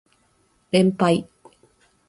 [0.71, 1.29] 連敗